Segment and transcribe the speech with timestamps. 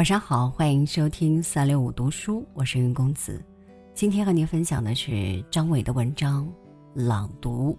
[0.00, 3.44] 晚上好，欢迎收听三六五读书，我是云公子。
[3.92, 6.46] 今天和您分享的是张伟的文章
[6.94, 7.76] 《朗读》。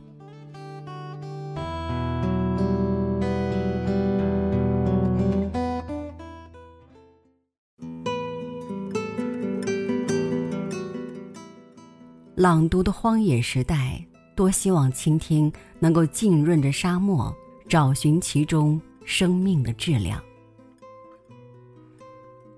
[12.35, 13.99] 朗读的荒野时代，
[14.35, 17.35] 多希望倾听能够浸润着沙漠，
[17.67, 20.21] 找寻其中生命的质量。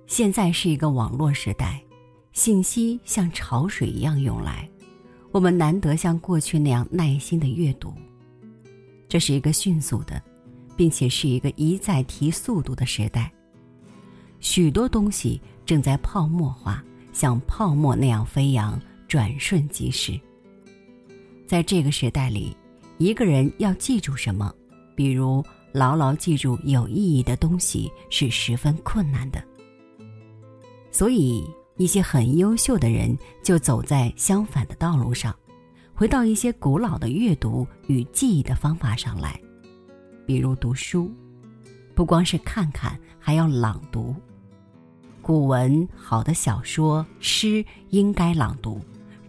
[0.08, 1.82] 现在是一个网络时代，
[2.32, 4.70] 信息像潮水一样涌来，
[5.32, 7.94] 我们难得像过去那样耐心的阅读。
[9.10, 10.22] 这是一个迅速的，
[10.76, 13.32] 并且是一个一再提速度的时代。
[14.40, 18.80] 许多东西正在泡沫化，像泡沫那样飞扬。
[19.06, 20.20] 转瞬即逝。
[21.46, 22.58] 在这个时代里，
[22.98, 24.52] 一个人要记住什么，
[24.96, 29.44] 比如牢牢记住有意义的东西，是十分困难的。
[30.94, 31.44] 所以，
[31.76, 35.36] 一些很优秀的人就走在相反的道路上，
[35.94, 39.38] 回到一些古老的阅读与记忆的方法上来，
[40.28, 41.12] 比如读书，
[41.96, 44.16] 不光是看看，还要朗读。
[45.20, 48.80] 古文、好的小说、诗应该朗读。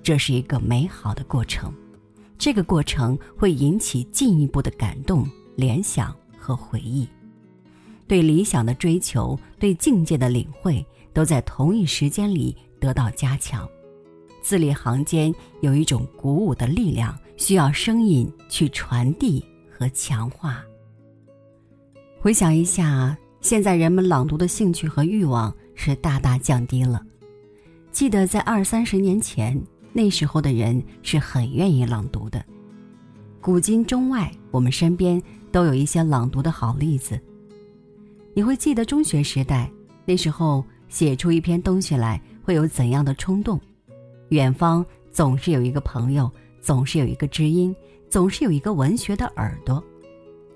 [0.02, 1.72] 这是一个美好的过程，
[2.36, 5.26] 这个过程会引起进一步的感动、
[5.56, 7.08] 联想和回忆，
[8.06, 13.66] 对理想的追求、对境界的领会，都在同一时间里得到加强。
[14.42, 20.62] 字里行间有一种鼓舞的力量，需要声音去传递和强化。
[22.20, 27.00] 回想一下，现在人们朗读的兴趣和欲望是大大降低了。
[27.90, 29.58] 记得在二三十年前。
[29.96, 32.44] 那时候的人是很愿意朗读的，
[33.40, 37.16] 古今中外，我们身边都有一些朗读的好例子。
[38.34, 39.70] 你会记得中学时代，
[40.04, 43.60] 那时候写出一篇东西来会有怎样的冲动？
[44.28, 46.30] 远方总是有一个朋友，
[46.60, 47.74] 总是有一个知音，
[48.08, 49.82] 总是有一个文学的耳朵，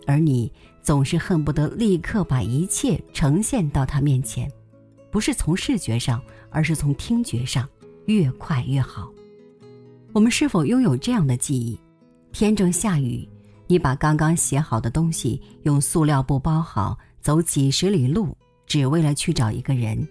[0.06, 0.50] 而你
[0.82, 4.50] 总是恨不得立刻把一切呈现到他面前，
[5.10, 7.68] 不是从视觉上，而是从听觉上，
[8.06, 9.10] 越快越好。
[10.12, 11.78] 我们是否拥有这样的记忆？
[12.32, 13.28] 天正下雨，
[13.66, 20.06] 你把刚刚写好的东西用塑料布包好，走几十里路，只为了去找一个人，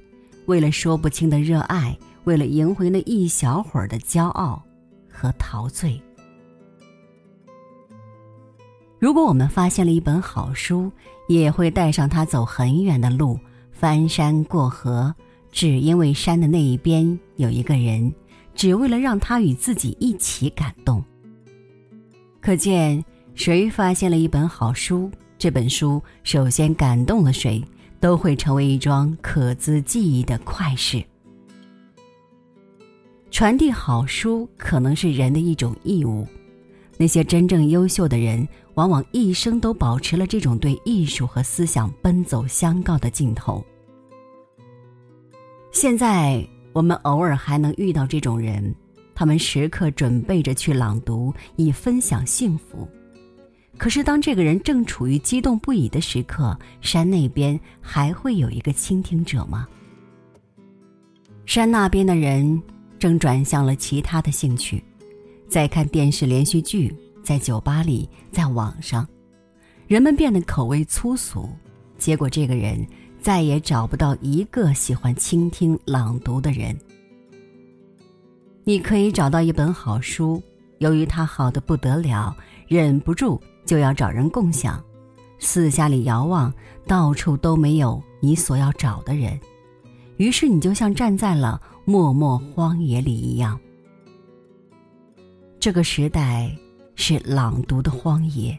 [0.47, 4.61] 为了说不清的热爱，为了赢回那一小会儿的骄傲
[5.09, 6.01] 和陶醉。
[8.97, 10.91] 如果我们发现了一本好书，
[11.27, 13.39] 也会带上它走很远的路，
[13.71, 15.13] 翻山过河，
[15.51, 18.11] 只因为山的那一边有一个人。
[18.55, 21.03] 只为了让他与自己一起感动。
[22.41, 27.63] 可见，谁发现了一本好书，这本书首先感动了谁，
[27.99, 31.03] 都会成为一桩可资记忆的快事。
[33.31, 36.27] 传递好书可能是人的一种义务。
[36.97, 43.63] 那些真正优秀的人，往往一生都保持了这种对艺术和思想奔走相告的劲头。
[45.71, 46.47] 现在。
[46.73, 48.75] 我们偶尔还能遇到这种人，
[49.15, 52.87] 他们时刻准备着去朗读，以分享幸福。
[53.77, 59.67] 可是，当这个人正处于激动不已的时刻，山那边还会有一个倾听者吗？
[61.45, 62.61] 山那边的人
[62.97, 64.83] 正转向了其他的兴趣，
[65.47, 66.93] 在看电视连续剧，
[67.23, 69.07] 在酒吧里，在网上，
[69.87, 71.49] 人们变得口味粗俗，
[71.97, 72.85] 结果这个人。
[73.19, 76.73] 再也找不到一个喜欢倾听朗读的人。
[78.63, 80.41] 你可以找到一本好书，
[80.77, 82.33] 由于它好的不得了，
[82.67, 84.83] 忍不住就要找人共享。
[85.37, 86.51] 四下里遥望，
[86.87, 89.39] 到处都没有你所要找的人，
[90.15, 93.59] 于是你就像站在了默默荒野里一样。
[95.59, 96.51] 这个时代
[96.95, 98.57] 是朗读的荒野。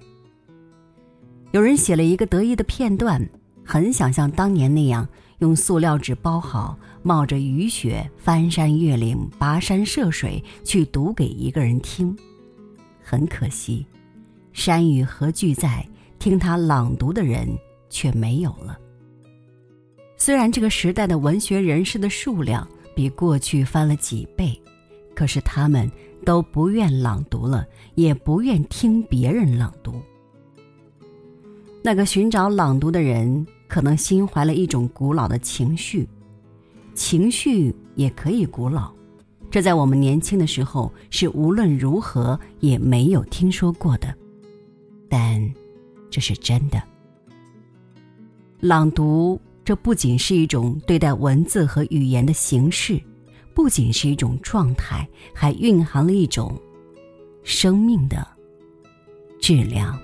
[1.50, 3.28] 有人写了一个得意的片段。
[3.70, 5.06] 很想像当年那样，
[5.40, 12.16] 用塑料纸包好，冒着雨雪翻山越岭、跋山涉水去读给一个人听。
[13.02, 13.86] 很可惜，
[14.58, 15.88] 山与何俱在，
[16.18, 17.48] 听他朗读的人
[17.88, 18.76] 却没有了。
[20.16, 24.60] 虽然这个时代的文学人士的数量比过去翻了几倍，
[25.14, 25.88] 可是他们
[26.24, 27.64] 都不愿朗读了，
[27.94, 29.94] 也不愿听别人朗读。
[31.84, 33.46] 那个寻找朗读的人。
[33.68, 36.08] 可能心怀了一种古老的情绪，
[36.94, 38.90] 情绪也可以古老，
[39.50, 44.08] 这在我们年轻的时候是无论如何也没有听说过的，
[45.08, 45.54] 但
[46.10, 46.82] 这是真的。
[48.60, 53.00] 朗读这不仅是一种对待文字和语言的形式，
[53.54, 56.60] 不仅是一种状态，还蕴含了一种
[57.42, 58.26] 生命的
[59.40, 59.98] 质量。